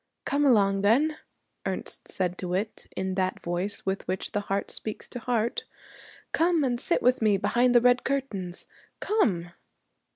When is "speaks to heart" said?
4.71-5.63